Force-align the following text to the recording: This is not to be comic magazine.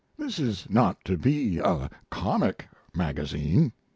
This 0.17 0.39
is 0.39 0.65
not 0.67 0.97
to 1.05 1.15
be 1.15 1.61
comic 2.09 2.67
magazine. 2.95 3.71